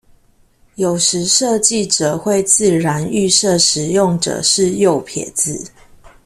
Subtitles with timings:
[0.73, 5.69] 有時設計者會自然預設使用者是右撇子